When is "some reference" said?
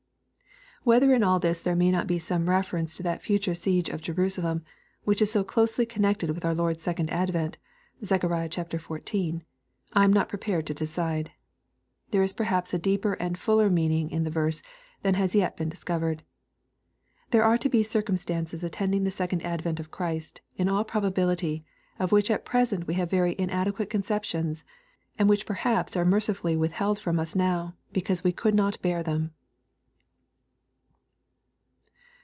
2.17-2.97